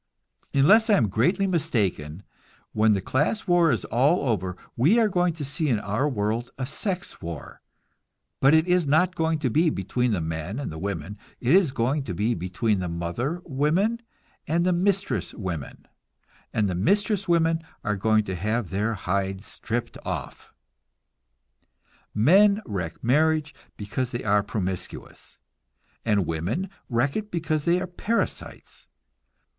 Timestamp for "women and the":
13.45-14.73, 15.35-16.73